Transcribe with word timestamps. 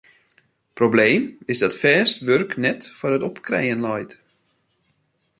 Probleem 0.79 1.25
is 1.51 1.59
dat 1.63 1.79
fêst 1.81 2.17
wurk 2.27 2.51
net 2.63 2.81
foar 2.97 3.15
it 3.17 3.27
opkrijen 3.29 3.83
leit. 3.85 4.11